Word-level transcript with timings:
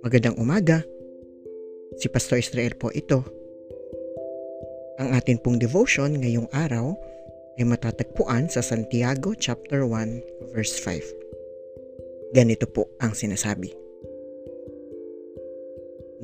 Magandang 0.00 0.40
umaga. 0.40 0.80
Si 2.00 2.08
Pastor 2.08 2.40
Israel 2.40 2.72
po 2.80 2.88
ito. 2.96 3.20
Ang 4.96 5.12
atin 5.12 5.36
pong 5.44 5.60
devotion 5.60 6.16
ngayong 6.24 6.48
araw 6.56 6.96
ay 7.60 7.68
matatagpuan 7.68 8.48
sa 8.48 8.64
Santiago 8.64 9.36
chapter 9.36 9.84
1 9.84 10.56
verse 10.56 10.80
5. 10.80 12.32
Ganito 12.32 12.64
po 12.64 12.88
ang 12.96 13.12
sinasabi. 13.12 13.76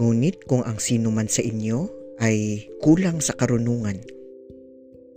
Ngunit 0.00 0.48
kung 0.48 0.64
ang 0.64 0.80
sino 0.80 1.12
man 1.12 1.28
sa 1.28 1.44
inyo 1.44 1.84
ay 2.24 2.64
kulang 2.80 3.20
sa 3.20 3.36
karunungan, 3.36 4.00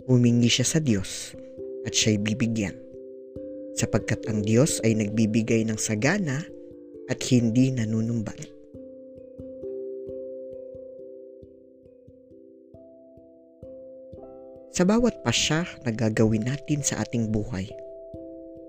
humingi 0.04 0.52
siya 0.52 0.68
sa 0.68 0.76
Diyos 0.76 1.40
at 1.86 1.92
siya'y 1.92 2.18
bibigyan. 2.20 2.74
Sapagkat 3.78 4.28
ang 4.28 4.44
Diyos 4.44 4.78
ay 4.84 4.94
nagbibigay 4.98 5.64
ng 5.66 5.78
sagana 5.80 6.44
at 7.08 7.18
hindi 7.28 7.72
nanunumbat. 7.72 8.52
Sa 14.72 14.88
bawat 14.88 15.20
pasya 15.20 15.68
na 15.84 15.92
gagawin 15.92 16.48
natin 16.48 16.80
sa 16.80 17.04
ating 17.04 17.28
buhay, 17.28 17.68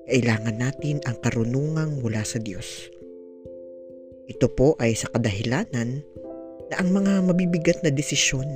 kailangan 0.03 0.59
natin 0.59 0.99
ang 1.07 1.15
karunungang 1.23 2.03
mula 2.03 2.27
sa 2.27 2.43
Diyos. 2.43 2.91
Ito 4.27 4.51
po 4.51 4.75
ay 4.83 4.99
sa 4.99 5.07
kadahilanan 5.15 6.03
na 6.71 6.75
ang 6.79 6.91
mga 6.91 7.23
mabibigat 7.23 7.79
na 7.87 7.91
desisyon 7.91 8.47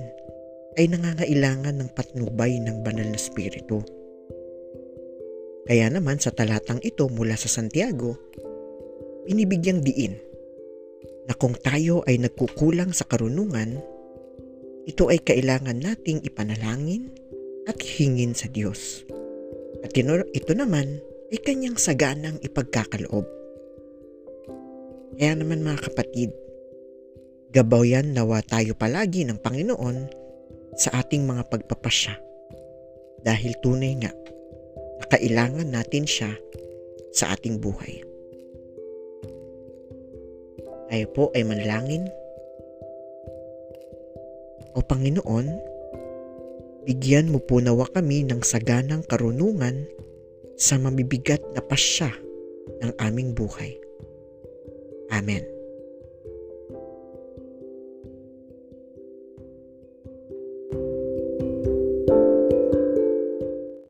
ay 0.76 0.92
nangangailangan 0.92 1.80
ng 1.80 1.90
patnubay 1.96 2.60
ng 2.60 2.84
banal 2.84 3.08
na 3.08 3.20
spirito. 3.20 3.97
Kaya 5.68 5.92
naman 5.92 6.16
sa 6.16 6.32
talatang 6.32 6.80
ito 6.80 7.12
mula 7.12 7.36
sa 7.36 7.52
Santiago, 7.52 8.16
binibigyang 9.28 9.84
diin 9.84 10.16
na 11.28 11.36
kung 11.36 11.60
tayo 11.60 12.08
ay 12.08 12.24
nagkukulang 12.24 12.96
sa 12.96 13.04
karunungan, 13.04 13.76
ito 14.88 15.12
ay 15.12 15.20
kailangan 15.20 15.76
nating 15.76 16.24
ipanalangin 16.24 17.12
at 17.68 17.76
hingin 17.84 18.32
sa 18.32 18.48
Diyos. 18.48 19.04
At 19.84 19.92
ito 19.92 20.52
naman 20.56 21.04
ay 21.36 21.40
kanyang 21.44 21.76
saganang 21.76 22.40
ipagkakaloob. 22.40 23.28
Kaya 25.20 25.36
naman 25.36 25.68
mga 25.68 25.92
kapatid, 25.92 26.32
gabayan 27.52 28.16
nawa 28.16 28.40
tayo 28.40 28.72
palagi 28.72 29.28
ng 29.28 29.44
Panginoon 29.44 30.08
sa 30.80 31.04
ating 31.04 31.28
mga 31.28 31.44
pagpapasya. 31.52 32.16
Dahil 33.28 33.52
tunay 33.60 34.00
nga 34.00 34.16
kailangan 35.10 35.72
natin 35.72 36.04
siya 36.04 36.32
sa 37.16 37.34
ating 37.34 37.58
buhay. 37.58 38.04
Tayo 40.88 41.06
po 41.12 41.24
ay 41.36 41.44
manalangin. 41.44 42.08
O 44.78 44.80
Panginoon, 44.86 45.48
bigyan 46.86 47.34
mo 47.34 47.42
po 47.44 47.60
nawa 47.60 47.90
kami 47.92 48.24
ng 48.24 48.40
saganang 48.46 49.04
karunungan 49.04 49.84
sa 50.56 50.80
mabibigat 50.80 51.42
na 51.52 51.60
pasya 51.60 52.14
ng 52.86 52.92
aming 53.02 53.34
buhay. 53.36 53.76
Amen. 55.12 55.57